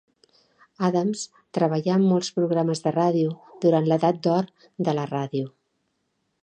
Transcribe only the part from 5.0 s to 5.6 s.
la Ràdio.